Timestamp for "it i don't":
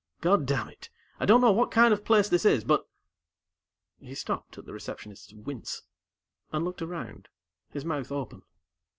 0.69-1.41